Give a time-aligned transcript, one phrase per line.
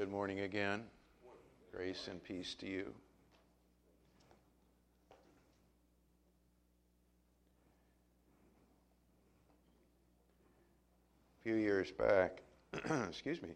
[0.00, 0.84] Good morning again.
[1.76, 2.90] Grace and peace to you.
[11.38, 12.40] A few years back,
[13.10, 13.50] excuse me,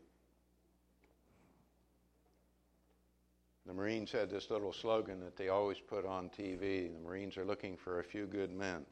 [3.65, 7.47] the Marines had this little slogan that they always put on TV the Marines are
[7.47, 8.85] looking for a few good men.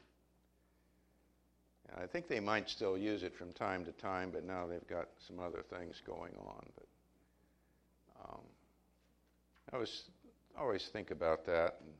[1.91, 4.87] And I think they might still use it from time to time, but now they've
[4.87, 6.65] got some other things going on.
[6.73, 6.87] But
[8.27, 8.41] um,
[9.71, 10.03] I always,
[10.57, 11.93] always think about that and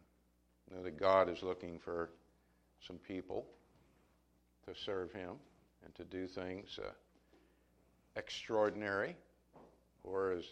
[0.74, 2.10] know that God is looking for
[2.86, 3.46] some people
[4.68, 5.36] to serve Him
[5.84, 6.90] and to do things uh,
[8.16, 9.16] extraordinary,
[10.04, 10.46] or as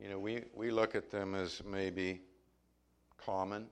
[0.00, 2.20] you know, we, we look at them as maybe
[3.16, 3.66] common,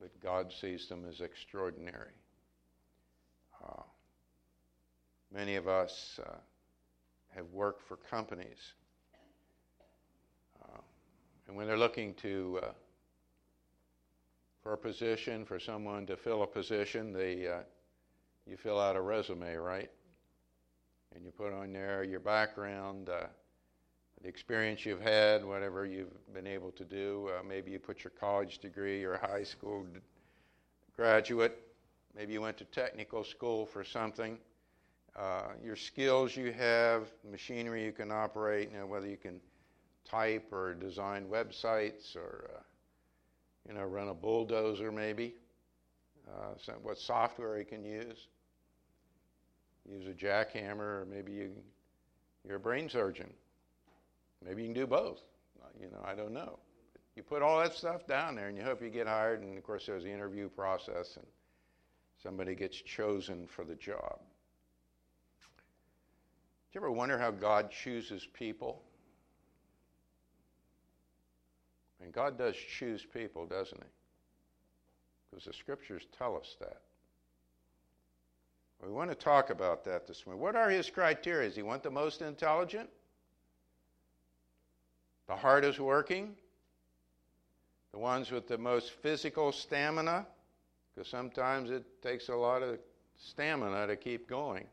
[0.00, 2.12] but God sees them as extraordinary.
[3.64, 3.82] Uh,
[5.34, 6.30] many of us uh,
[7.34, 8.74] have worked for companies,
[11.46, 12.68] and when they're looking to uh,
[14.62, 17.60] for a position, for someone to fill a position, they uh,
[18.46, 19.90] you fill out a resume, right?
[21.14, 23.26] And you put on there your background, uh,
[24.22, 27.30] the experience you've had, whatever you've been able to do.
[27.36, 29.86] Uh, maybe you put your college degree or high school
[30.96, 31.58] graduate.
[32.16, 34.38] Maybe you went to technical school for something.
[35.14, 39.40] Uh, your skills you have, machinery you can operate, you know, whether you can
[40.08, 42.60] type or design websites or, uh,
[43.68, 45.34] you know, run a bulldozer maybe.
[46.28, 48.26] Uh, what software you can use
[49.90, 51.50] use a jackhammer, or maybe you,
[52.46, 53.32] you're a brain surgeon.
[54.44, 55.20] Maybe you can do both.
[55.80, 56.58] You know, I don't know.
[57.16, 59.42] You put all that stuff down there, and you hope you get hired.
[59.42, 61.26] And of course, there's the interview process, and
[62.22, 64.18] somebody gets chosen for the job.
[66.72, 68.82] Do you ever wonder how God chooses people?
[72.06, 73.88] And God does choose people, doesn't He?
[75.28, 76.82] Because the scriptures tell us that.
[78.80, 80.40] We want to talk about that this morning.
[80.40, 81.48] What are his criteria?
[81.48, 82.88] Does he want the most intelligent?
[85.26, 86.36] The hardest working?
[87.92, 90.28] The ones with the most physical stamina?
[90.94, 92.78] Because sometimes it takes a lot of
[93.18, 94.68] stamina to keep going.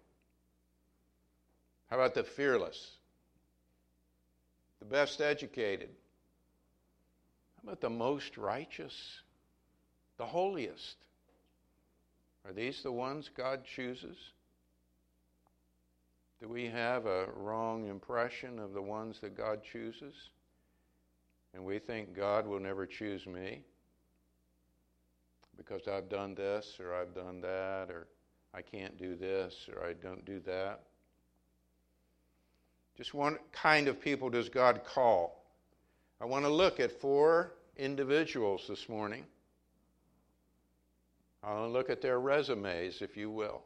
[1.89, 2.91] How about the fearless?
[4.77, 5.89] The best educated?
[7.63, 9.21] About the most righteous?
[10.17, 10.97] The holiest?
[12.45, 14.17] Are these the ones God chooses?
[16.41, 20.13] Do we have a wrong impression of the ones that God chooses?
[21.53, 23.61] And we think God will never choose me
[25.55, 28.07] because I've done this or I've done that or
[28.53, 30.81] I can't do this or I don't do that.
[32.97, 35.42] Just what kind of people does God call?
[36.23, 39.25] I want to look at four individuals this morning
[41.43, 43.61] I'll look at their resumes, if you will,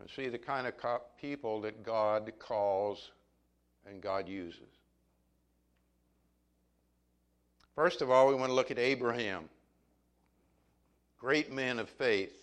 [0.00, 0.74] and see the kind of
[1.20, 3.12] people that God calls
[3.88, 4.66] and God uses.
[7.76, 9.48] First of all, we want to look at Abraham,
[11.16, 12.34] great man of faith.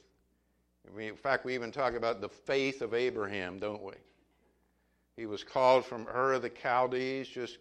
[0.97, 3.95] In fact, we even talk about the faith of Abraham, don't we?
[5.19, 7.57] He was called from Ur of the Chaldees, just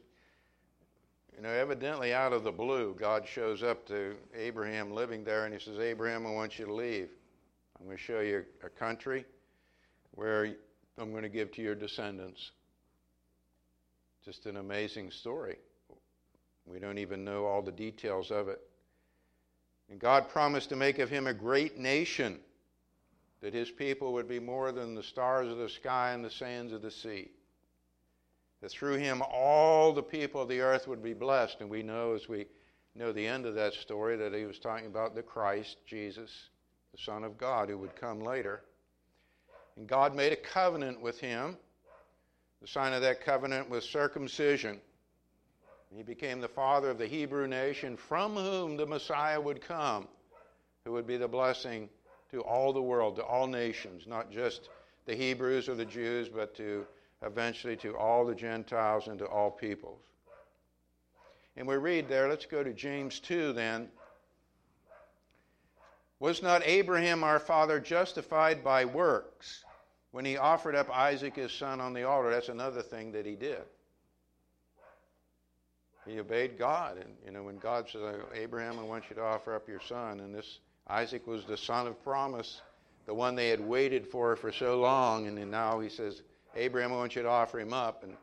[1.35, 5.53] you know, evidently out of the blue, God shows up to Abraham living there and
[5.53, 7.09] he says, Abraham, I want you to leave.
[7.77, 9.25] I'm going to show you a country
[10.13, 10.55] where
[10.99, 12.53] I'm going to give to your descendants.
[14.25, 15.57] Just an amazing story.
[16.65, 18.61] We don't even know all the details of it.
[19.91, 22.39] And God promised to make of him a great nation,
[23.41, 26.73] that his people would be more than the stars of the sky and the sands
[26.73, 27.31] of the sea
[28.61, 31.59] that through him all the people of the earth would be blessed.
[31.61, 32.47] And we know, as we
[32.95, 36.31] know the end of that story, that he was talking about the Christ, Jesus,
[36.93, 38.63] the Son of God, who would come later.
[39.77, 41.57] And God made a covenant with him.
[42.61, 44.81] The sign of that covenant was circumcision.
[45.95, 50.09] He became the father of the Hebrew nation, from whom the Messiah would come,
[50.85, 51.89] who would be the blessing
[52.31, 54.69] to all the world, to all nations, not just
[55.07, 56.87] the Hebrews or the Jews, but to
[57.23, 60.01] eventually to all the Gentiles and to all peoples.
[61.57, 63.89] And we read there, let's go to James 2 then.
[66.21, 69.65] Was not Abraham our father justified by works
[70.11, 72.31] when he offered up Isaac his son on the altar?
[72.31, 73.63] That's another thing that he did.
[76.07, 76.97] He obeyed God.
[76.97, 78.01] And, you know, when God said,
[78.35, 81.87] Abraham, I want you to offer up your son, and this Isaac was the son
[81.87, 82.63] of promise,
[83.07, 86.23] the one they had waited for for so long, and then now he says,
[86.57, 88.03] Abraham, I want you to offer him up.
[88.03, 88.17] And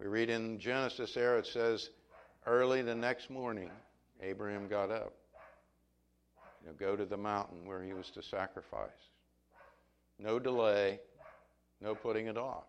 [0.00, 1.90] we read in Genesis there, it says,
[2.46, 3.70] early the next morning,
[4.22, 5.14] Abraham got up.
[6.62, 8.90] You know, go to the mountain where he was to sacrifice.
[10.18, 10.98] No delay,
[11.80, 12.64] no putting it off.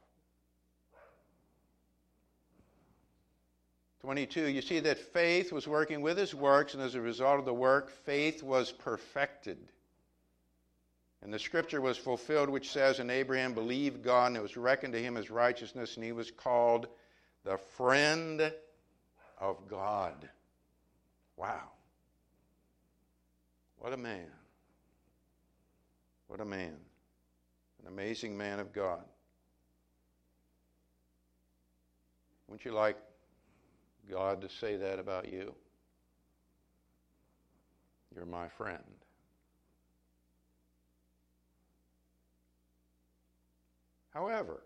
[4.02, 7.46] 22, you see that faith was working with his works, and as a result of
[7.46, 9.58] the work, faith was perfected.
[11.22, 14.94] And the scripture was fulfilled, which says, And Abraham believed God, and it was reckoned
[14.94, 16.88] to him as righteousness, and he was called
[17.44, 18.54] the friend
[19.38, 20.30] of God.
[21.36, 21.72] Wow.
[23.80, 24.28] What a man.
[26.28, 26.76] What a man.
[27.82, 29.04] An amazing man of God.
[32.48, 32.98] Wouldn't you like
[34.10, 35.54] God to say that about you?
[38.16, 38.84] You're my friend.
[44.14, 44.62] However,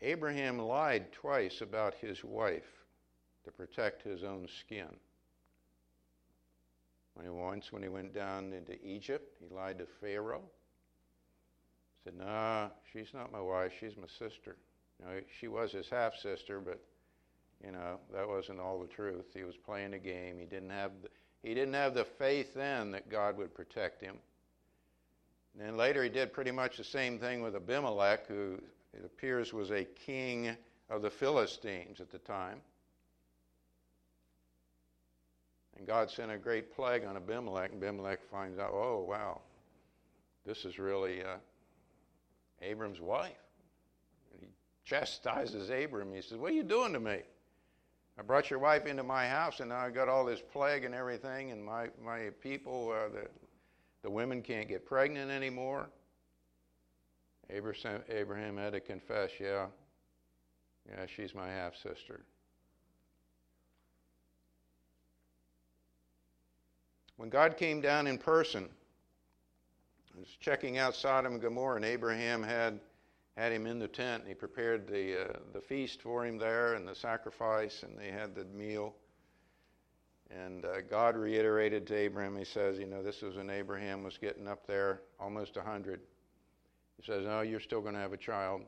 [0.00, 2.84] Abraham lied twice about his wife
[3.44, 4.88] to protect his own skin.
[7.14, 10.42] When he, once, when he went down into Egypt, he lied to Pharaoh.
[11.94, 13.72] He said, "Nah, she's not my wife.
[13.78, 14.56] She's my sister."
[14.98, 16.80] You know, she was his half sister, but
[17.64, 19.26] you know that wasn't all the truth.
[19.34, 20.38] He was playing a game.
[20.38, 21.08] He didn't have the,
[21.42, 24.18] he didn't have the faith then that God would protect him.
[25.52, 28.58] And then later he did pretty much the same thing with Abimelech, who
[28.94, 30.56] it appears was a king
[30.88, 32.60] of the Philistines at the time.
[35.76, 39.40] And God sent a great plague on Abimelech, and Abimelech finds out, oh, wow,
[40.46, 41.36] this is really uh,
[42.60, 43.32] Abram's wife.
[44.32, 44.48] And he
[44.84, 46.14] chastises Abram.
[46.14, 47.20] He says, What are you doing to me?
[48.18, 50.94] I brought your wife into my house, and now I've got all this plague and
[50.94, 53.26] everything, and my, my people, uh, the,
[54.02, 55.88] the women can't get pregnant anymore.
[57.50, 59.66] Abraham, Abraham had to confess, yeah,
[60.88, 62.22] yeah, she's my half sister.
[67.16, 68.68] When God came down in person,
[70.22, 72.78] was checking out Sodom and Gomorrah, and Abraham had
[73.36, 76.74] had him in the tent, and he prepared the uh, the feast for him there,
[76.74, 78.94] and the sacrifice, and they had the meal.
[80.40, 84.16] And uh, God reiterated to Abraham, He says, you know, this was when Abraham was
[84.16, 86.00] getting up there, almost a hundred.
[86.96, 88.62] He says, no, you're still going to have a child.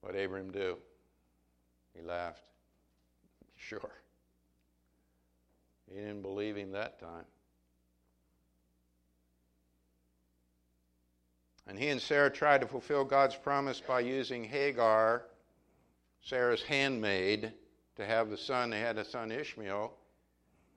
[0.00, 0.76] What Abraham do?
[1.94, 2.42] He laughed.
[3.58, 3.90] Sure.
[5.90, 7.24] He didn't believe him that time.
[11.66, 15.22] And he and Sarah tried to fulfill God's promise by using Hagar,
[16.22, 17.52] Sarah's handmaid,
[17.96, 18.70] to have the son.
[18.70, 19.92] They had a son, Ishmael,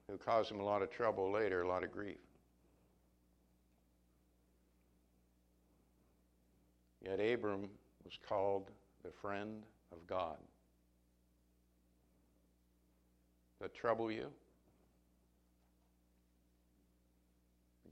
[0.09, 2.17] who caused him a lot of trouble later, a lot of grief.
[7.03, 7.69] Yet Abram
[8.03, 8.71] was called
[9.03, 10.37] the friend of God.
[13.61, 14.31] That trouble you?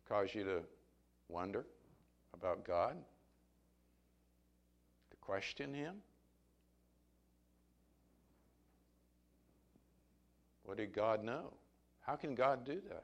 [0.08, 0.62] cause you to
[1.28, 1.66] wonder
[2.34, 2.96] about God?
[5.12, 5.96] To question Him?
[10.64, 11.54] What did God know?
[12.08, 13.04] How can God do that?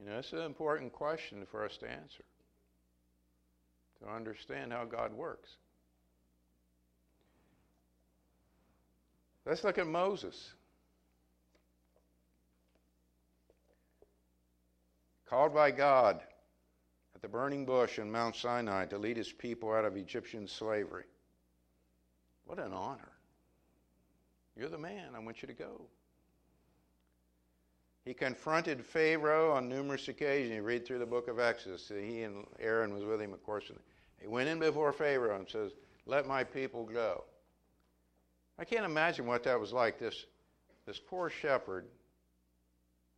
[0.00, 2.24] You know, it's an important question for us to answer,
[4.02, 5.50] to understand how God works.
[9.44, 10.52] Let's look at Moses.
[15.28, 16.22] called by God
[17.14, 21.04] at the burning bush in Mount Sinai to lead his people out of Egyptian slavery.
[22.44, 23.15] What an honor.
[24.56, 25.14] You're the man.
[25.14, 25.82] I want you to go.
[28.04, 30.54] He confronted Pharaoh on numerous occasions.
[30.54, 31.88] You read through the book of Exodus.
[31.88, 33.70] He and Aaron was with him, of course.
[34.20, 35.72] He went in before Pharaoh and says,
[36.06, 37.24] Let my people go.
[38.58, 39.98] I can't imagine what that was like.
[39.98, 40.26] This,
[40.86, 41.86] this poor shepherd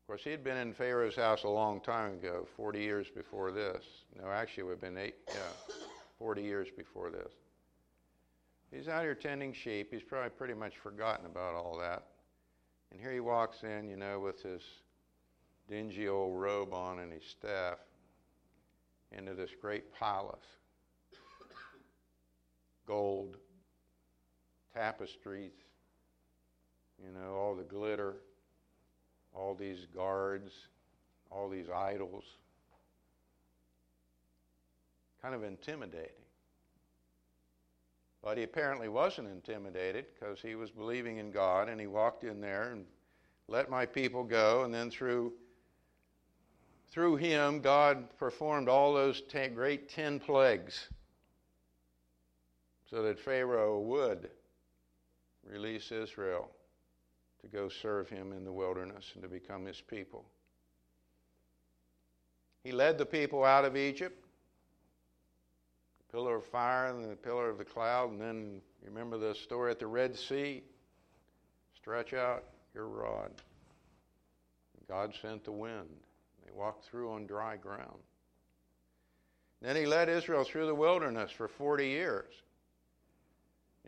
[0.09, 3.51] of course, he had been in Pharaoh's house a long time ago, 40 years before
[3.51, 3.85] this.
[4.19, 5.75] No, actually, it would have been eight, yeah,
[6.19, 7.31] 40 years before this.
[8.71, 9.89] He's out here tending sheep.
[9.91, 12.05] He's probably pretty much forgotten about all that.
[12.91, 14.63] And here he walks in, you know, with his
[15.69, 17.79] dingy old robe on and his staff
[19.13, 20.37] into this great palace.
[22.87, 23.37] Gold,
[24.75, 25.53] tapestries,
[27.03, 28.17] you know, all the glitter
[29.35, 30.53] all these guards,
[31.31, 32.25] all these idols.
[35.23, 36.11] Kind of intimidating.
[38.23, 42.41] But he apparently wasn't intimidated because he was believing in God and he walked in
[42.41, 42.85] there and
[43.47, 44.65] let my people go.
[44.65, 45.33] And then through
[46.91, 50.89] through him, God performed all those ten, great ten plagues
[52.89, 54.31] so that Pharaoh would
[55.45, 56.51] release Israel
[57.43, 60.25] to go serve him in the wilderness and to become his people.
[62.65, 64.25] He led the people out of Egypt,
[66.13, 69.71] pillar of fire and the pillar of the cloud, and then you remember the story
[69.71, 70.63] at the Red Sea?
[71.77, 73.31] Stretch out your rod.
[74.89, 75.89] God sent the wind.
[76.45, 77.99] They walked through on dry ground.
[79.61, 82.33] Then he led Israel through the wilderness for 40 years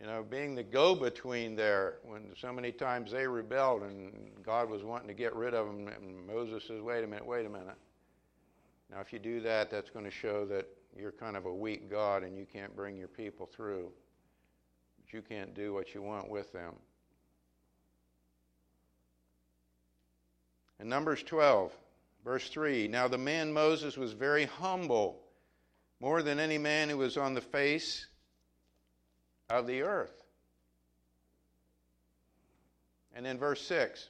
[0.01, 4.67] you know, being the go between there when so many times they rebelled and God
[4.67, 5.87] was wanting to get rid of them.
[5.87, 7.77] And Moses says, wait a minute, wait a minute.
[8.89, 10.67] Now, if you do that, that's going to show that
[10.97, 13.91] you're kind of a weak God and you can't bring your people through.
[14.99, 16.73] But you can't do what you want with them.
[20.79, 21.71] In Numbers 12,
[22.25, 25.21] verse 3 Now the man Moses was very humble,
[25.99, 28.07] more than any man who was on the face
[29.49, 30.23] of the earth.
[33.13, 34.09] And then verse 6,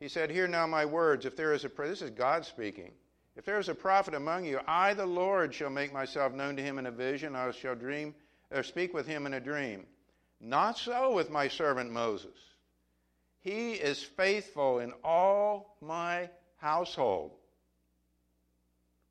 [0.00, 1.24] he said, Hear now my words.
[1.24, 2.92] If there is a, prayer, this is God speaking.
[3.36, 6.62] If there is a prophet among you, I, the Lord, shall make myself known to
[6.62, 7.36] him in a vision.
[7.36, 8.14] I shall dream,
[8.50, 9.86] or speak with him in a dream.
[10.40, 12.38] Not so with my servant Moses.
[13.40, 17.32] He is faithful in all my household.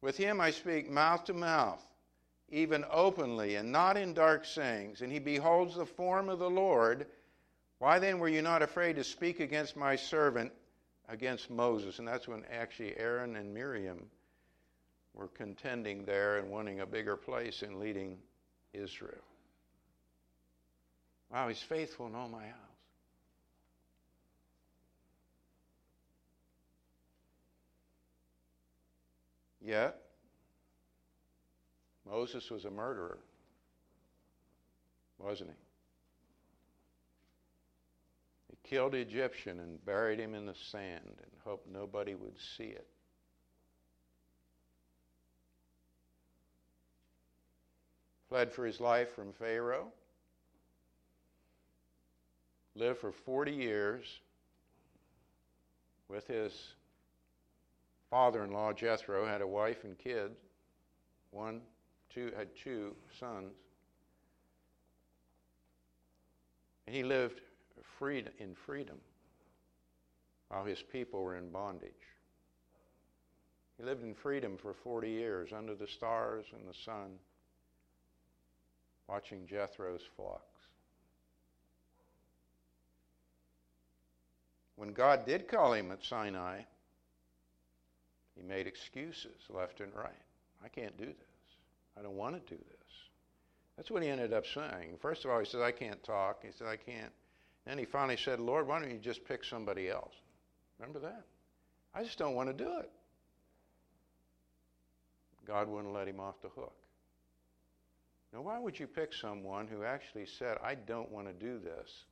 [0.01, 1.83] With him I speak mouth to mouth
[2.51, 7.07] even openly, and not in dark sayings, and he beholds the form of the Lord,
[7.77, 10.51] why then were you not afraid to speak against my servant,
[11.09, 11.99] against Moses?
[11.99, 14.05] And that's when actually Aaron and Miriam
[15.13, 18.17] were contending there and wanting a bigger place in leading
[18.73, 19.23] Israel.
[21.31, 22.55] Wow, he's faithful in all my house.
[29.61, 30.01] Yet,
[32.09, 33.19] Moses was a murderer,
[35.19, 35.68] wasn't he?
[38.63, 42.87] Killed the Egyptian and buried him in the sand and hoped nobody would see it.
[48.29, 49.91] Fled for his life from Pharaoh.
[52.75, 54.19] Lived for 40 years
[56.07, 56.73] with his
[58.09, 60.37] father in law, Jethro, had a wife and kids.
[61.31, 61.61] One
[62.09, 63.53] two, had two sons.
[66.87, 67.41] And he lived
[67.97, 68.97] freed, in freedom
[70.49, 71.91] while his people were in bondage.
[73.77, 77.11] He lived in freedom for 40 years under the stars and the sun,
[79.07, 80.43] watching Jethro's flocks.
[84.75, 86.61] When God did call him at Sinai,
[88.35, 90.11] he made excuses left and right.
[90.63, 91.15] I can't do this.
[91.97, 92.79] I don't want to do this.
[93.75, 94.97] That's what he ended up saying.
[95.01, 96.43] First of all, he said, I can't talk.
[96.43, 97.11] He said, I can't.
[97.65, 100.13] Then he finally said, Lord, why don't you just pick somebody else?
[100.79, 101.23] Remember that?
[101.93, 102.89] I just don't want to do it.
[105.45, 106.75] God wouldn't let him off the hook.
[108.31, 112.03] Now, why would you pick someone who actually said, I don't want to do this,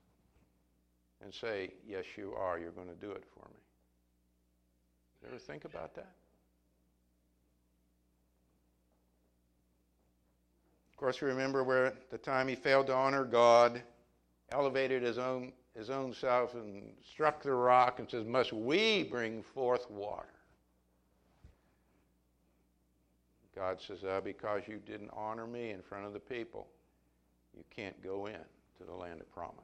[1.24, 3.60] and say, Yes, you are, you're going to do it for me?
[5.22, 6.12] You ever think about that?
[10.92, 13.84] Of course, we remember where the time he failed to honor God,
[14.52, 19.44] elevated his own, his own self, and struck the rock and says, Must we bring
[19.44, 20.28] forth water?
[23.56, 26.68] God says, uh, Because you didn't honor me in front of the people,
[27.56, 28.40] you can't go in
[28.78, 29.56] to the land of promise.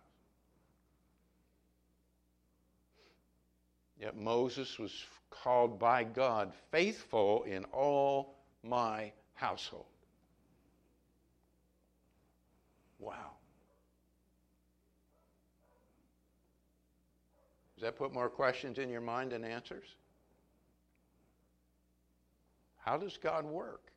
[4.00, 4.92] Yet Moses was
[5.30, 9.86] called by God faithful in all my household.
[13.00, 13.32] Wow.
[17.84, 19.84] That put more questions in your mind than answers?
[22.78, 23.92] How does God work?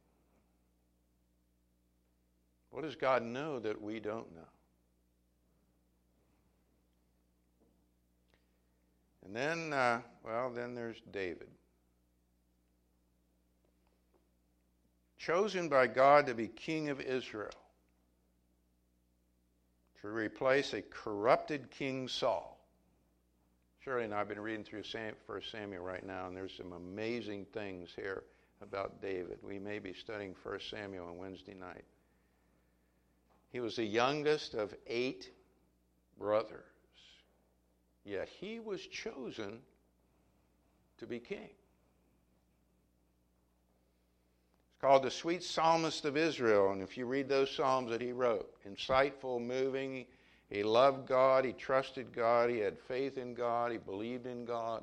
[2.70, 4.48] What does God know that we don't know?
[9.24, 11.48] And then, uh, well, then there's David.
[15.16, 17.50] Chosen by God to be king of Israel
[20.00, 22.55] to replace a corrupted King Saul.
[23.86, 24.82] Shirley and I have been reading through
[25.28, 28.24] First Samuel right now, and there's some amazing things here
[28.60, 29.38] about David.
[29.44, 31.84] We may be studying First Samuel on Wednesday night.
[33.52, 35.30] He was the youngest of eight
[36.18, 36.64] brothers,
[38.04, 39.60] yet he was chosen
[40.98, 41.50] to be king.
[44.72, 46.72] It's called the Sweet Psalmist of Israel.
[46.72, 50.06] And if you read those psalms that he wrote, insightful, moving,
[50.48, 54.82] he loved God, he trusted God, he had faith in God, he believed in God.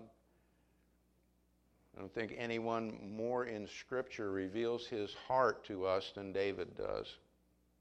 [1.96, 7.08] I don't think anyone more in Scripture reveals his heart to us than David does,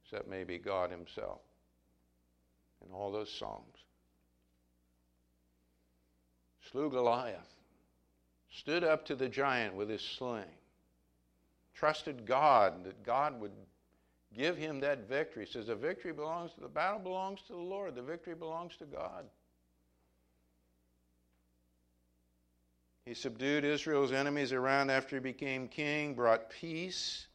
[0.05, 1.41] except maybe God himself
[2.87, 3.79] in all those Psalms.
[6.71, 7.57] Slew Goliath,
[8.51, 10.45] stood up to the giant with his sling,
[11.75, 13.53] trusted God that God would
[14.37, 15.45] give him that victory.
[15.47, 17.95] He says the victory belongs to the battle belongs to the Lord.
[17.95, 19.25] The victory belongs to God.
[23.05, 27.27] He subdued Israel's enemies around after he became king, brought peace.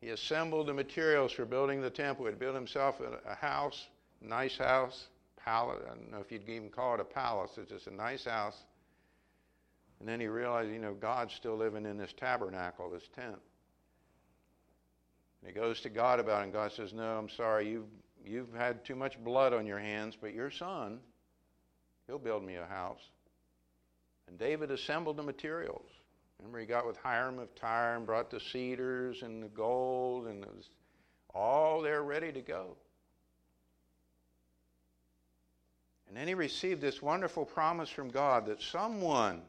[0.00, 2.26] He assembled the materials for building the temple.
[2.26, 3.88] He built himself a house,
[4.20, 5.08] nice house,
[5.42, 5.80] palace.
[5.84, 7.52] I don't know if you'd even call it a palace.
[7.56, 8.64] It's just a nice house.
[10.00, 13.38] And then he realized, you know, God's still living in this tabernacle, this tent.
[15.44, 17.84] And he goes to God about it, and God says, No, I'm sorry, you've,
[18.24, 21.00] you've had too much blood on your hands, but your son,
[22.06, 23.02] he'll build me a house.
[24.26, 25.90] And David assembled the materials.
[26.38, 30.42] Remember, he got with Hiram of Tyre and brought the cedars and the gold, and
[30.42, 30.70] it was
[31.34, 32.76] all there ready to go.
[36.08, 39.42] And then he received this wonderful promise from God that someone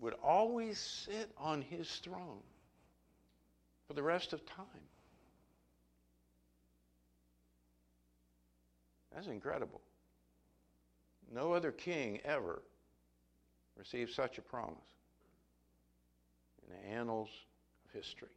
[0.00, 2.42] would always sit on his throne
[3.86, 4.66] for the rest of time.
[9.14, 9.80] That's incredible.
[11.32, 12.62] No other king ever
[13.76, 14.76] received such a promise
[16.62, 17.30] in the annals
[17.84, 18.28] of history.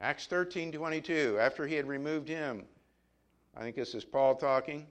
[0.00, 2.66] Acts 13:22 after he had removed him
[3.56, 4.88] I think this is Paul talking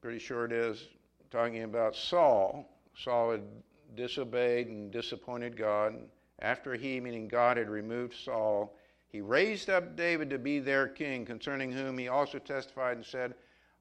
[0.00, 0.88] pretty sure it is
[1.32, 3.42] talking about Saul Saul had
[3.96, 5.96] disobeyed and disappointed God
[6.44, 8.76] after he meaning God had removed Saul
[9.08, 13.34] he raised up David to be their king concerning whom he also testified and said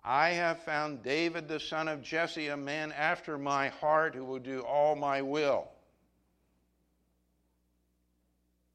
[0.03, 4.39] I have found David the son of Jesse, a man after my heart who will
[4.39, 5.69] do all my will.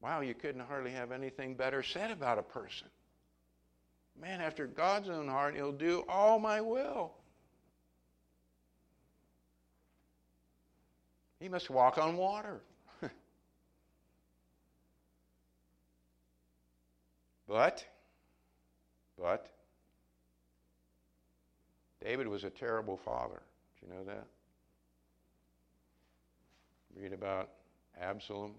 [0.01, 2.87] Wow, you couldn't hardly have anything better said about a person.
[4.19, 7.13] Man after God's own heart, he'll do all my will.
[11.39, 12.61] He must walk on water.
[17.49, 17.83] But,
[19.19, 19.47] but,
[22.01, 23.41] David was a terrible father.
[23.79, 24.27] Do you know that?
[26.95, 27.49] Read about
[27.99, 28.53] Absalom,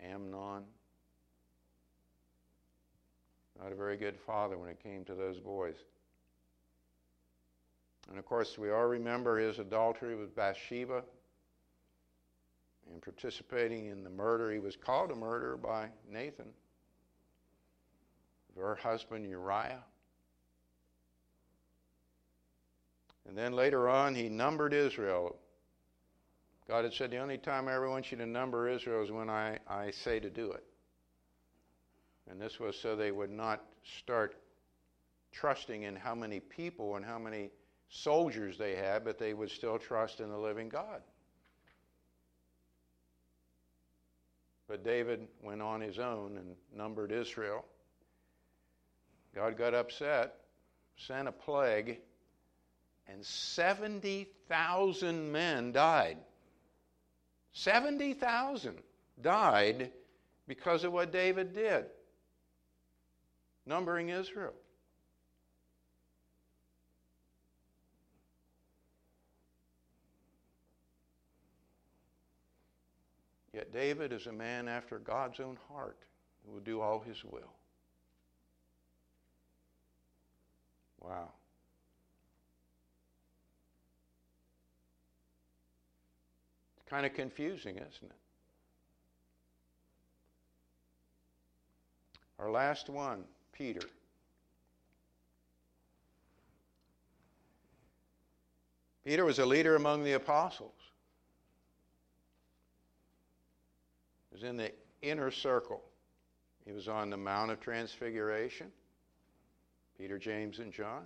[0.00, 0.62] Amnon.
[3.60, 5.76] Not a very good father when it came to those boys.
[8.08, 11.02] And of course, we all remember his adultery with Bathsheba
[12.90, 14.52] and participating in the murder.
[14.52, 16.46] He was called a murderer by Nathan
[18.56, 19.84] her husband Uriah.
[23.28, 25.36] And then later on, he numbered Israel.
[26.68, 29.30] God had said, The only time I ever want you to number Israel is when
[29.30, 30.64] I, I say to do it.
[32.30, 33.64] And this was so they would not
[33.98, 34.36] start
[35.32, 37.50] trusting in how many people and how many
[37.88, 41.02] soldiers they had, but they would still trust in the living God.
[44.68, 47.64] But David went on his own and numbered Israel.
[49.34, 50.34] God got upset,
[50.96, 51.98] sent a plague
[53.08, 56.18] and 70,000 men died.
[57.52, 58.78] 70,000
[59.20, 59.90] died
[60.46, 61.86] because of what David did,
[63.66, 64.54] numbering Israel.
[73.52, 75.98] Yet David is a man after God's own heart
[76.44, 77.52] who will do all his will.
[81.02, 81.28] Wow.
[86.76, 88.12] It's kind of confusing, isn't it?
[92.38, 93.82] Our last one, Peter.
[99.04, 100.74] Peter was a leader among the apostles.
[104.30, 105.82] He was in the inner circle.
[106.64, 108.70] He was on the Mount of Transfiguration.
[110.02, 111.04] Peter, James, and John.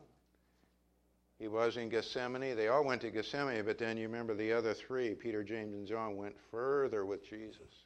[1.39, 2.57] He was in Gethsemane.
[2.57, 5.87] They all went to Gethsemane, but then you remember the other three, Peter, James, and
[5.87, 7.85] John, went further with Jesus.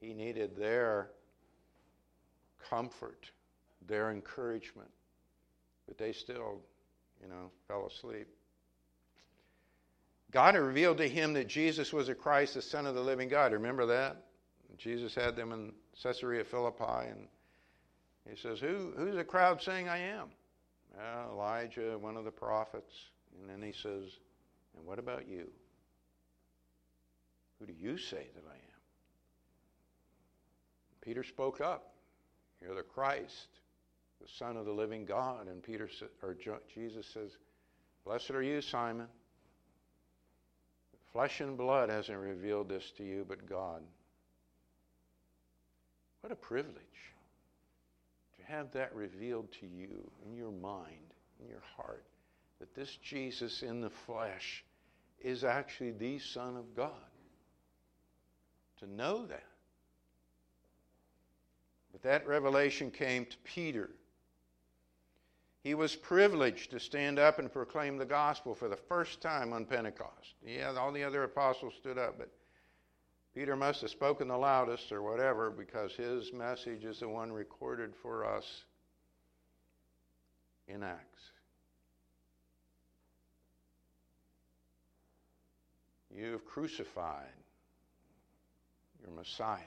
[0.00, 1.12] He needed their
[2.68, 3.30] comfort,
[3.86, 4.90] their encouragement,
[5.86, 6.62] but they still,
[7.22, 8.26] you know, fell asleep.
[10.32, 13.52] God revealed to him that Jesus was a Christ, the Son of the living God.
[13.52, 14.24] Remember that?
[14.78, 15.72] Jesus had them in
[16.02, 17.28] Caesarea Philippi, and
[18.30, 20.28] he says, Who, Who's the crowd saying I am?
[20.96, 22.92] Well, Elijah, one of the prophets.
[23.38, 24.04] And then he says,
[24.76, 25.48] And what about you?
[27.58, 28.80] Who do you say that I am?
[31.00, 31.92] Peter spoke up.
[32.60, 33.48] You're the Christ,
[34.20, 35.46] the Son of the living God.
[35.46, 35.88] And Peter
[36.22, 36.36] or
[36.74, 37.36] Jesus says,
[38.04, 39.06] Blessed are you, Simon.
[41.12, 43.82] Flesh and blood hasn't revealed this to you, but God.
[46.20, 46.74] What a privilege
[48.48, 52.04] have that revealed to you in your mind, in your heart,
[52.58, 54.64] that this Jesus in the flesh
[55.20, 56.92] is actually the Son of God.
[58.80, 59.46] To know that.
[61.92, 63.90] But that revelation came to Peter.
[65.62, 69.64] He was privileged to stand up and proclaim the gospel for the first time on
[69.64, 70.34] Pentecost.
[70.46, 72.30] Yeah, all the other apostles stood up, but
[73.36, 77.92] Peter must have spoken the loudest or whatever because his message is the one recorded
[78.00, 78.64] for us
[80.66, 81.20] in Acts.
[86.16, 87.26] You have crucified
[89.02, 89.60] your Messiah.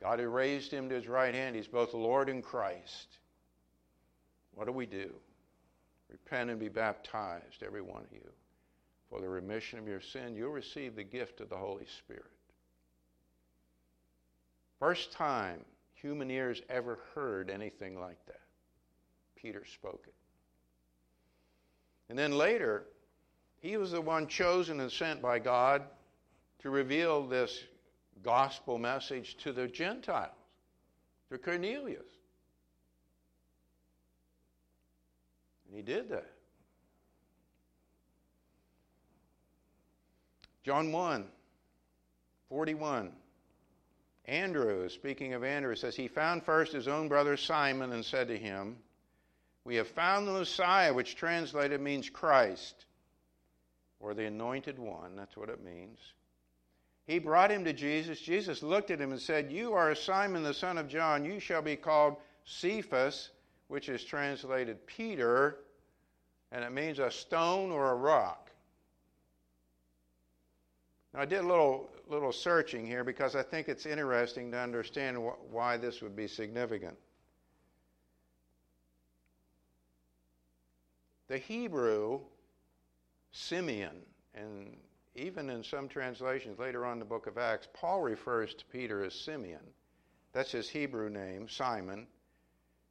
[0.00, 1.56] God had raised him to his right hand.
[1.56, 3.08] He's both Lord and Christ.
[4.54, 5.10] What do we do?
[6.08, 8.30] Repent and be baptized, every one of you,
[9.10, 10.34] for the remission of your sin.
[10.34, 12.24] You'll receive the gift of the Holy Spirit.
[14.78, 15.64] First time
[15.94, 18.40] human ears ever heard anything like that.
[19.36, 20.14] Peter spoke it.
[22.08, 22.84] And then later,
[23.60, 25.82] he was the one chosen and sent by God
[26.60, 27.64] to reveal this
[28.22, 30.30] gospel message to the Gentiles,
[31.30, 32.06] to Cornelius.
[35.66, 36.35] And he did that.
[40.66, 41.24] John 1,
[42.48, 43.12] 41.
[44.24, 48.36] Andrew, speaking of Andrew, says, He found first his own brother Simon and said to
[48.36, 48.74] him,
[49.62, 52.86] We have found the Messiah, which translated means Christ,
[54.00, 55.14] or the anointed one.
[55.14, 56.00] That's what it means.
[57.06, 58.18] He brought him to Jesus.
[58.18, 61.24] Jesus looked at him and said, You are Simon the son of John.
[61.24, 63.30] You shall be called Cephas,
[63.68, 65.58] which is translated Peter,
[66.50, 68.45] and it means a stone or a rock.
[71.16, 75.16] Now, I did a little, little searching here because I think it's interesting to understand
[75.16, 76.94] wh- why this would be significant.
[81.28, 82.20] The Hebrew
[83.32, 84.02] Simeon,
[84.34, 84.76] and
[85.14, 89.02] even in some translations later on in the book of Acts, Paul refers to Peter
[89.02, 89.64] as Simeon.
[90.34, 92.06] That's his Hebrew name, Simon,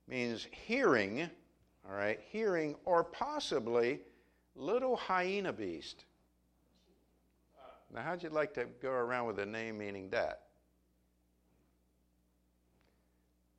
[0.07, 1.29] means hearing,
[1.87, 3.99] all right, hearing, or possibly
[4.55, 6.05] little hyena beast.
[7.93, 10.41] Now, how'd you like to go around with a name meaning that?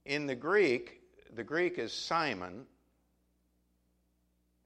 [0.05, 1.01] In the Greek,
[1.35, 2.67] the Greek is Simon,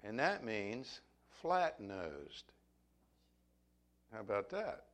[0.05, 1.01] and that means
[1.40, 2.53] flat nosed.
[4.12, 4.85] How about that?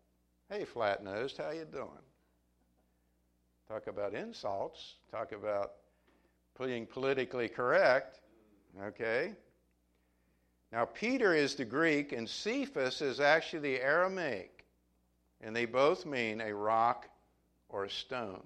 [0.50, 1.88] Hey, flat nosed, how you doing?
[3.68, 4.94] Talk about insults.
[5.10, 5.72] Talk about
[6.58, 8.20] being politically correct.
[8.80, 9.34] Okay?
[10.70, 14.55] Now, Peter is the Greek, and Cephas is actually the Aramaic.
[15.40, 17.08] And they both mean a rock
[17.68, 18.42] or a stone.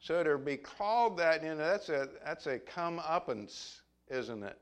[0.00, 4.58] So to be called that, you know, that's a, that's a comeuppance, isn't it?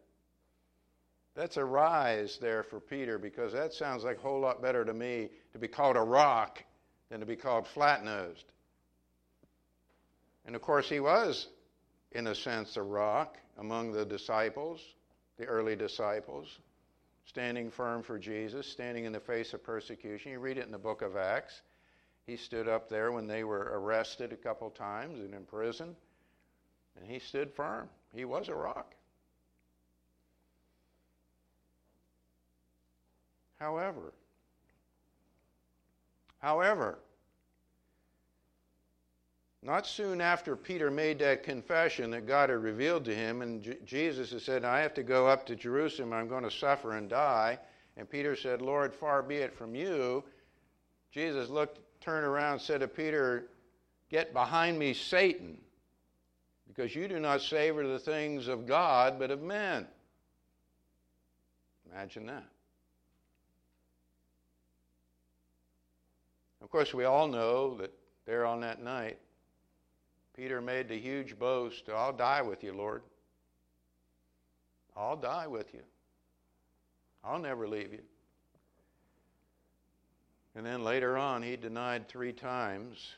[1.34, 4.94] That's a rise there for Peter because that sounds like a whole lot better to
[4.94, 6.62] me to be called a rock
[7.10, 8.44] than to be called flat nosed.
[10.46, 11.48] And of course, he was,
[12.12, 14.80] in a sense, a rock among the disciples,
[15.38, 16.46] the early disciples,
[17.24, 20.32] standing firm for Jesus, standing in the face of persecution.
[20.32, 21.62] You read it in the book of Acts.
[22.26, 25.94] He stood up there when they were arrested a couple times and in prison,
[26.96, 27.88] and he stood firm.
[28.14, 28.94] He was a rock.
[33.58, 34.12] However,
[36.38, 36.98] however,
[39.64, 43.78] not soon after Peter made that confession that God had revealed to him, and J-
[43.86, 47.08] Jesus had said, I have to go up to Jerusalem, I'm going to suffer and
[47.08, 47.58] die.
[47.96, 50.22] And Peter said, Lord, far be it from you.
[51.10, 53.46] Jesus looked, turned around, said to Peter,
[54.10, 55.56] Get behind me, Satan,
[56.68, 59.86] because you do not savor the things of God, but of men.
[61.90, 62.44] Imagine that.
[66.60, 67.92] Of course, we all know that
[68.26, 69.18] there on that night,
[70.36, 73.02] Peter made the huge boast I'll die with you, Lord.
[74.96, 75.82] I'll die with you.
[77.24, 78.02] I'll never leave you.
[80.56, 83.14] And then later on, he denied three times,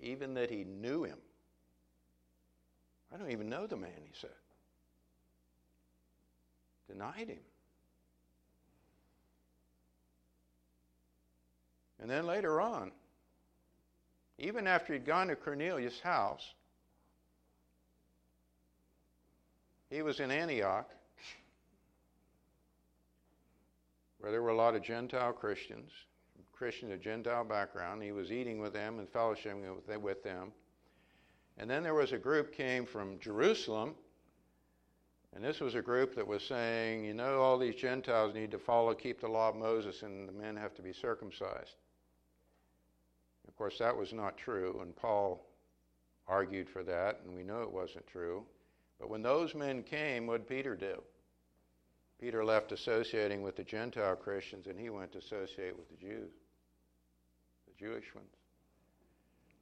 [0.00, 1.18] even that he knew him.
[3.12, 4.30] I don't even know the man, he said.
[6.88, 7.38] Denied him.
[12.00, 12.90] And then later on,
[14.38, 16.54] even after he'd gone to Cornelius' house,
[19.90, 20.90] he was in Antioch,
[24.18, 25.90] where there were a lot of Gentile Christians,
[26.52, 28.02] Christian of Gentile background.
[28.02, 30.52] He was eating with them and fellowshipping with them.
[31.58, 33.94] And then there was a group came from Jerusalem,
[35.34, 38.58] and this was a group that was saying, you know, all these Gentiles need to
[38.58, 41.76] follow, keep the law of Moses, and the men have to be circumcised.
[43.48, 45.46] Of course, that was not true, and Paul
[46.28, 48.44] argued for that, and we know it wasn't true.
[48.98, 51.02] But when those men came, what did Peter do?
[52.20, 56.30] Peter left associating with the Gentile Christians, and he went to associate with the Jews,
[57.66, 58.26] the Jewish ones.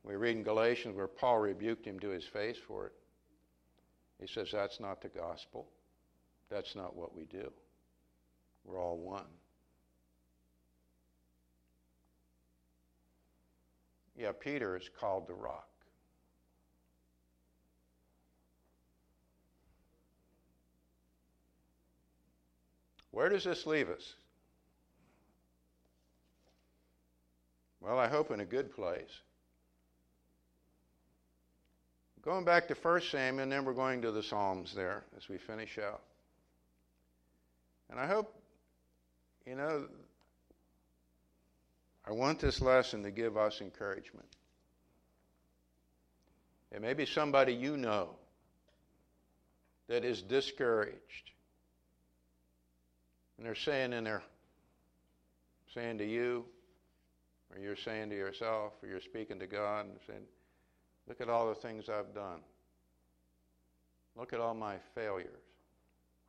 [0.05, 2.93] We read in Galatians where Paul rebuked him to his face for it.
[4.21, 5.67] He says, That's not the gospel.
[6.51, 7.51] That's not what we do.
[8.65, 9.25] We're all one.
[14.17, 15.69] Yeah, Peter is called the rock.
[23.11, 24.15] Where does this leave us?
[27.81, 29.21] Well, I hope in a good place.
[32.23, 35.37] Going back to 1 Samuel, and then we're going to the Psalms there as we
[35.37, 36.01] finish out.
[37.91, 38.35] And I hope,
[39.47, 39.87] you know,
[42.07, 44.29] I want this lesson to give us encouragement.
[46.71, 48.11] It may be somebody you know
[49.89, 51.31] that is discouraged.
[53.39, 54.23] And they're saying in their
[55.73, 56.45] saying to you,
[57.53, 60.23] or you're saying to yourself, or you're speaking to God and saying,
[61.07, 62.41] Look at all the things I've done.
[64.17, 65.29] Look at all my failures.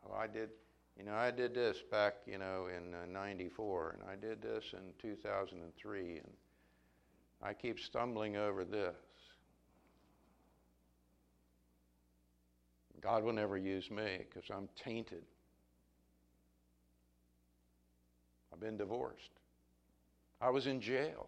[0.06, 0.50] Oh, I did
[0.98, 4.64] you know, I did this back, you know, in uh, 94, and I did this
[4.74, 6.32] in 2003, and
[7.42, 8.96] I keep stumbling over this.
[13.02, 15.24] God will never use me because I'm tainted.
[18.52, 19.32] I've been divorced.
[20.42, 21.28] I was in jail.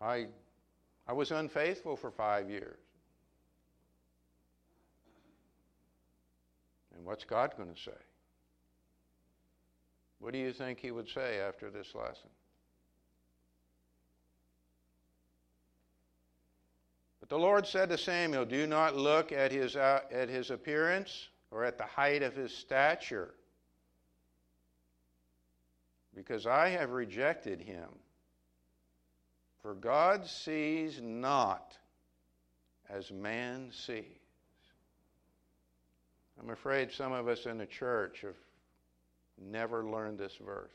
[0.00, 0.26] I,
[1.08, 2.83] I was unfaithful for five years.
[7.04, 7.92] What's God going to say?
[10.18, 12.30] What do you think he would say after this lesson?
[17.20, 21.28] But the Lord said to Samuel, Do not look at his, uh, at his appearance
[21.50, 23.34] or at the height of his stature,
[26.14, 27.88] because I have rejected him.
[29.62, 31.76] For God sees not
[32.90, 34.23] as man sees.
[36.40, 38.36] I'm afraid some of us in the church have
[39.40, 40.72] never learned this verse.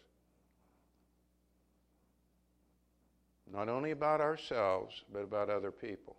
[3.52, 6.16] Not only about ourselves, but about other people.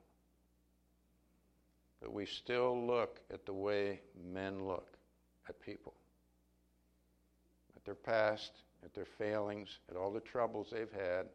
[2.00, 4.00] But we still look at the way
[4.33, 4.96] men look
[5.48, 5.94] at people,
[7.76, 8.53] at their past,
[8.85, 11.26] at their failings, at all the troubles they've had,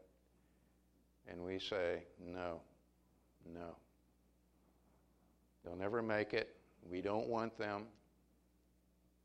[1.27, 2.61] and we say, no,
[3.53, 3.75] no.
[5.63, 6.55] They'll never make it.
[6.89, 7.83] We don't want them.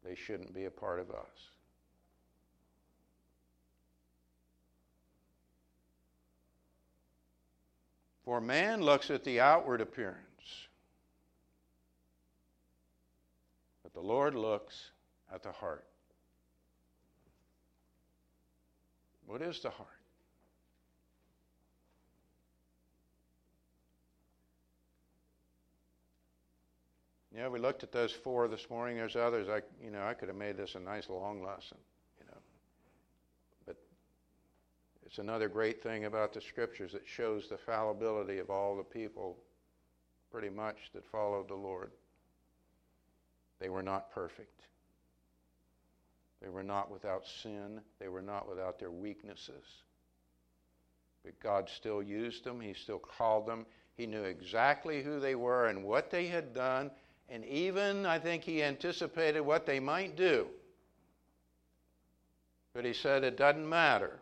[0.05, 1.51] They shouldn't be a part of us.
[8.25, 10.69] For man looks at the outward appearance,
[13.83, 14.91] but the Lord looks
[15.35, 15.85] at the heart.
[19.27, 20.00] What is the heart?
[27.35, 28.97] Yeah, we looked at those four this morning.
[28.97, 29.49] There's others.
[29.49, 31.79] I, you know, I could have made this a nice long lesson,
[32.19, 32.39] you know.
[33.67, 33.77] But
[35.07, 39.37] it's another great thing about the scriptures that shows the fallibility of all the people,
[40.33, 41.93] pretty much, that followed the Lord.
[43.61, 44.63] They were not perfect.
[46.43, 47.81] They were not without sin.
[48.01, 49.65] They were not without their weaknesses.
[51.23, 52.61] But God still used them.
[52.61, 53.67] He still called them.
[53.97, 56.91] He knew exactly who they were and what they had done
[57.31, 60.49] and even, I think, he anticipated what they might do.
[62.75, 64.19] But he said, It doesn't matter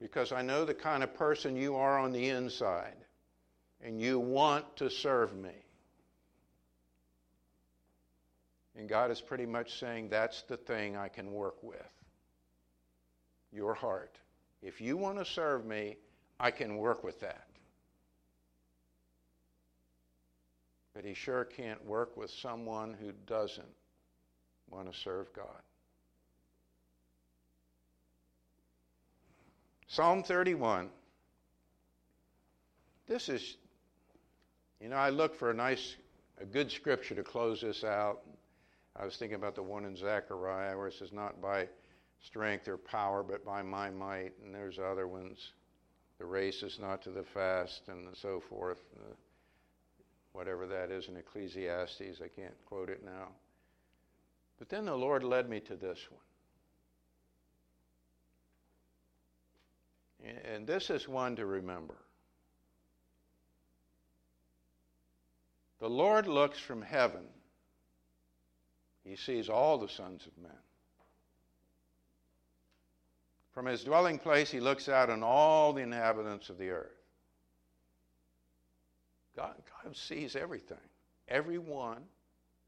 [0.00, 2.96] because I know the kind of person you are on the inside,
[3.80, 5.54] and you want to serve me.
[8.76, 11.76] And God is pretty much saying, That's the thing I can work with.
[13.52, 14.18] your heart.
[14.60, 15.96] If you want to serve me,
[16.40, 17.46] I can work with that.
[20.94, 23.66] But he sure can't work with someone who doesn't
[24.70, 25.62] want to serve God.
[29.88, 30.88] Psalm 31.
[33.06, 33.56] This is,
[34.80, 35.96] you know, I look for a nice,
[36.40, 38.22] a good scripture to close this out.
[38.96, 41.68] I was thinking about the one in Zechariah where it says, Not by
[42.22, 44.32] strength or power, but by my might.
[44.42, 45.52] And there's other ones.
[46.18, 48.82] The race is not to the fast, and so forth.
[50.32, 53.28] Whatever that is in Ecclesiastes, I can't quote it now.
[54.58, 56.20] But then the Lord led me to this one.
[60.44, 61.96] And this is one to remember.
[65.80, 67.24] The Lord looks from heaven.
[69.04, 70.52] He sees all the sons of men.
[73.52, 77.01] From his dwelling place, he looks out on all the inhabitants of the earth.
[79.36, 80.78] God, God sees everything,
[81.28, 82.02] everyone.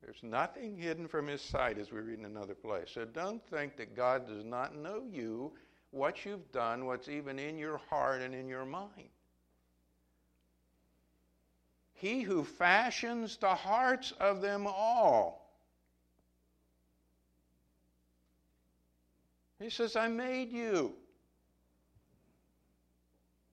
[0.02, 2.90] There's nothing hidden from his sight, as we read in another place.
[2.92, 5.52] So don't think that God does not know you,
[5.90, 9.08] what you've done, what's even in your heart and in your mind.
[11.94, 15.44] He who fashions the hearts of them all.
[19.58, 20.92] He says, I made you.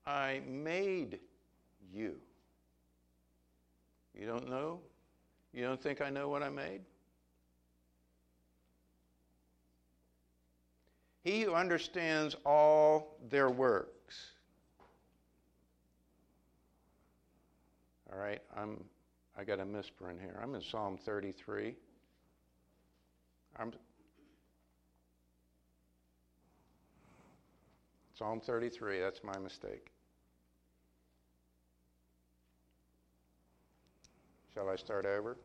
[0.04, 1.20] I made
[1.94, 2.16] you.
[4.22, 4.78] You don't know?
[5.52, 6.82] You don't think I know what I made?
[11.24, 14.30] He who understands all their works.
[18.12, 18.84] All right, I'm
[19.36, 20.38] I got a misprint here.
[20.40, 21.74] I'm in Psalm 33.
[23.58, 23.72] I'm
[28.16, 29.91] Psalm 33, that's my mistake.
[34.54, 35.36] Shall I start over?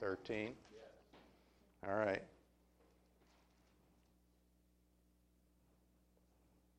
[0.00, 0.50] 13?
[1.86, 2.22] All right.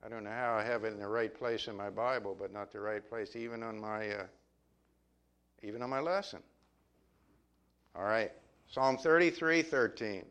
[0.03, 2.51] I don't know how I have it in the right place in my Bible, but
[2.51, 4.25] not the right place, even on my, uh,
[5.63, 6.43] even on my lesson.
[7.95, 8.31] All right.
[8.67, 10.25] Psalm 33, 13.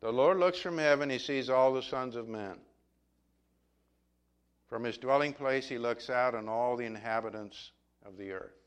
[0.00, 2.56] The Lord looks from heaven, he sees all the sons of men.
[4.68, 7.72] From his dwelling place, he looks out on all the inhabitants
[8.04, 8.65] of the earth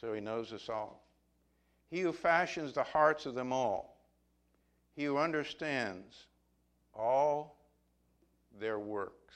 [0.00, 1.04] so he knows us all.
[1.90, 3.96] He who fashions the hearts of them all,
[4.94, 6.26] he who understands
[6.94, 7.56] all
[8.60, 9.34] their works.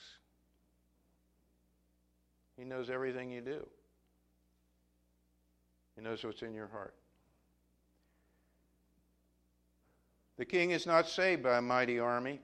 [2.57, 3.67] He knows everything you do.
[5.97, 6.95] He knows what's in your heart.
[10.37, 12.41] The king is not saved by a mighty army.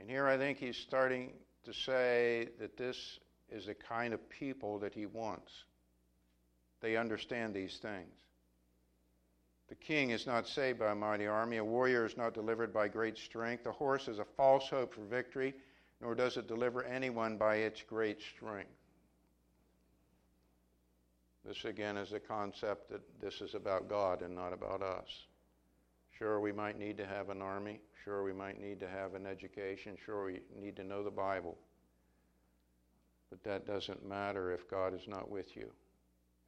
[0.00, 1.32] And here I think he's starting
[1.64, 3.18] to say that this
[3.50, 5.64] is the kind of people that he wants.
[6.80, 8.12] They understand these things.
[9.68, 11.56] The king is not saved by a mighty army.
[11.56, 13.66] A warrior is not delivered by great strength.
[13.66, 15.54] A horse is a false hope for victory,
[16.00, 18.70] nor does it deliver anyone by its great strength.
[21.44, 25.26] This again is a concept that this is about God and not about us.
[26.16, 27.80] Sure, we might need to have an army.
[28.04, 29.96] Sure, we might need to have an education.
[30.04, 31.58] Sure, we need to know the Bible.
[33.30, 35.72] But that doesn't matter if God is not with you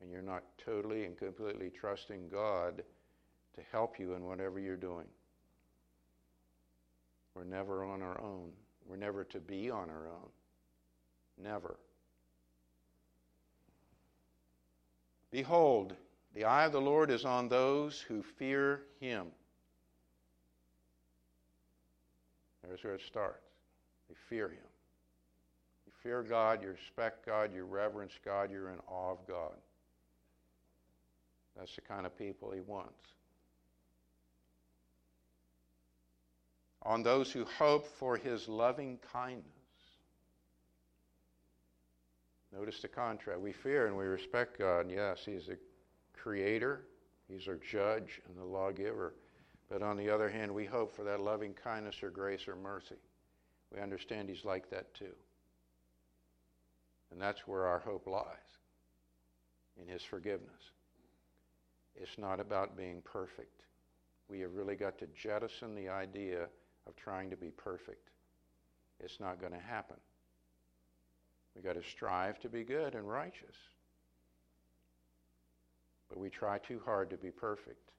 [0.00, 2.82] and you're not totally and completely trusting God
[3.54, 5.06] to help you in whatever you're doing.
[7.34, 8.50] We're never on our own.
[8.86, 10.28] We're never to be on our own.
[11.42, 11.76] Never.
[15.30, 15.94] Behold,
[16.34, 19.26] the eye of the Lord is on those who fear him.
[22.66, 23.46] There's where it starts.
[24.08, 24.58] They fear him.
[25.86, 29.54] You fear God, you respect God, you reverence God, you're in awe of God.
[31.58, 33.04] That's the kind of people he wants.
[36.82, 39.44] On those who hope for his loving kindness.
[42.52, 43.40] Notice the contrast.
[43.40, 44.90] We fear and we respect God.
[44.90, 45.56] Yes, he's a
[46.16, 46.82] creator,
[47.28, 49.14] he's our judge and the lawgiver.
[49.68, 52.96] But on the other hand, we hope for that loving kindness or grace or mercy.
[53.74, 55.14] We understand he's like that too.
[57.10, 58.24] And that's where our hope lies
[59.80, 60.70] in his forgiveness.
[62.00, 63.62] It's not about being perfect.
[64.28, 66.48] We have really got to jettison the idea
[66.86, 68.10] of trying to be perfect.
[69.00, 69.96] It's not going to happen.
[71.54, 73.56] We've got to strive to be good and righteous.
[76.08, 77.90] But we try too hard to be perfect,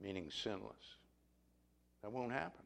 [0.00, 0.96] meaning sinless.
[2.02, 2.64] That won't happen.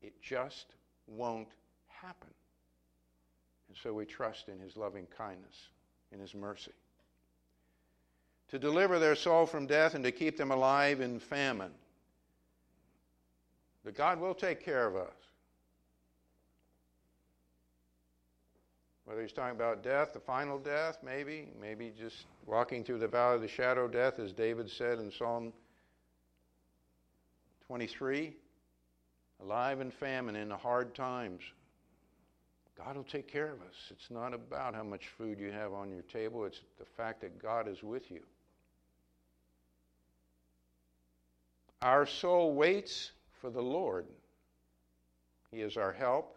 [0.00, 0.66] It just
[1.06, 1.48] won't
[1.88, 2.30] happen.
[3.68, 5.68] And so we trust in His loving kindness,
[6.12, 6.72] in His mercy.
[8.50, 11.72] To deliver their soul from death and to keep them alive in famine.
[13.84, 15.12] But God will take care of us.
[19.04, 23.36] Whether he's talking about death, the final death, maybe, maybe just walking through the valley
[23.36, 25.52] of the shadow of death, as David said in Psalm
[27.66, 28.34] 23
[29.42, 31.40] alive in famine in the hard times.
[32.76, 33.74] God will take care of us.
[33.90, 37.40] It's not about how much food you have on your table, it's the fact that
[37.40, 38.20] God is with you.
[41.82, 44.06] Our soul waits for the Lord.
[45.50, 46.36] He is our help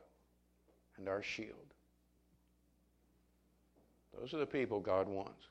[0.98, 1.58] and our shield.
[4.18, 5.48] Those are the people God wants.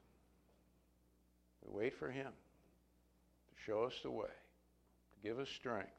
[1.64, 5.92] We wait for Him to show us the way, to give us strength,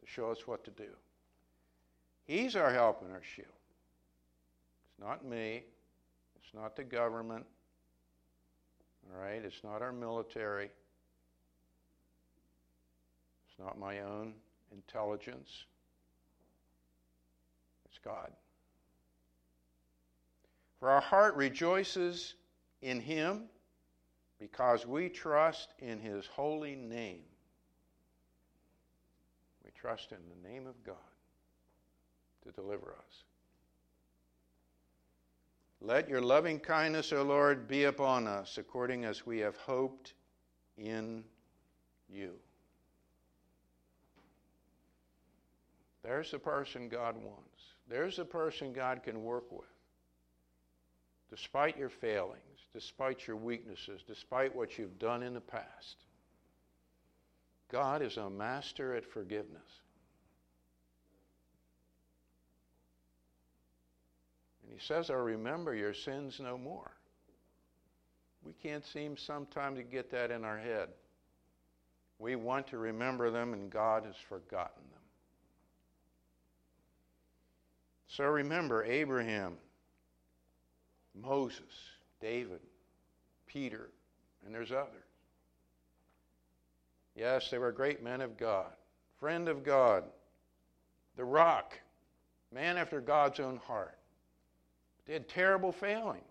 [0.00, 0.88] to show us what to do.
[2.24, 3.48] He's our help and our shield.
[4.88, 5.64] It's not me.
[6.36, 7.44] It's not the government.
[9.12, 9.42] All right?
[9.44, 10.70] It's not our military.
[13.58, 14.34] Not my own
[14.72, 15.64] intelligence.
[17.86, 18.30] It's God.
[20.78, 22.34] For our heart rejoices
[22.82, 23.44] in Him
[24.38, 27.22] because we trust in His holy name.
[29.64, 30.96] We trust in the name of God
[32.44, 33.24] to deliver us.
[35.80, 40.14] Let your loving kindness, O Lord, be upon us according as we have hoped
[40.76, 41.24] in
[42.08, 42.32] you.
[46.06, 47.62] There's the person God wants.
[47.88, 49.66] There's the person God can work with.
[51.30, 55.96] Despite your failings, despite your weaknesses, despite what you've done in the past,
[57.72, 59.68] God is a master at forgiveness.
[64.62, 66.92] And He says, I'll remember your sins no more.
[68.44, 70.90] We can't seem sometimes to get that in our head.
[72.20, 74.95] We want to remember them, and God has forgotten them.
[78.16, 79.58] So remember Abraham,
[81.14, 81.60] Moses,
[82.18, 82.60] David,
[83.46, 83.90] Peter,
[84.42, 85.04] and there's others.
[87.14, 88.72] Yes, they were great men of God,
[89.20, 90.04] friend of God,
[91.16, 91.78] the rock,
[92.50, 93.98] man after God's own heart.
[95.04, 96.22] They had terrible failings.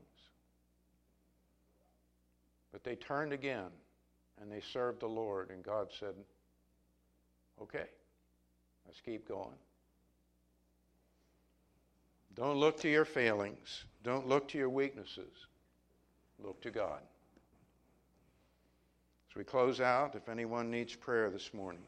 [2.72, 3.70] But they turned again
[4.42, 6.16] and they served the Lord, and God said,
[7.62, 7.86] Okay,
[8.88, 9.54] let's keep going.
[12.36, 13.86] Don't look to your failings.
[14.04, 15.32] Don't look to your weaknesses.
[16.40, 17.02] Look to God.
[19.30, 21.86] As we close out, if anyone needs prayer this morning,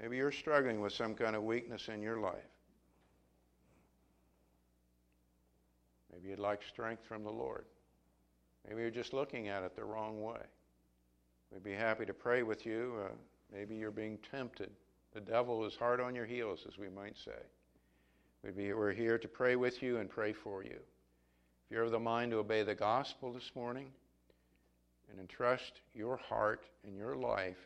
[0.00, 2.34] maybe you're struggling with some kind of weakness in your life.
[6.12, 7.64] Maybe you'd like strength from the Lord.
[8.68, 10.40] Maybe you're just looking at it the wrong way.
[11.50, 12.94] We'd be happy to pray with you.
[13.04, 13.08] Uh,
[13.52, 14.70] maybe you're being tempted.
[15.12, 17.32] The devil is hard on your heels, as we might say.
[18.42, 20.70] Be, we're here to pray with you and pray for you.
[20.70, 23.92] If you're of the mind to obey the gospel this morning
[25.10, 27.58] and entrust your heart and your life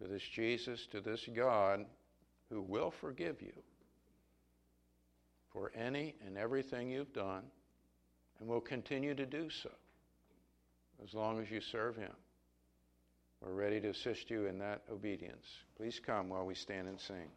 [0.00, 1.84] to this Jesus, to this God
[2.48, 3.52] who will forgive you
[5.52, 7.42] for any and everything you've done
[8.38, 9.70] and will continue to do so
[11.04, 12.12] as long as you serve Him.
[13.40, 15.46] We're ready to assist you in that obedience.
[15.76, 17.28] Please come while we stand and sing.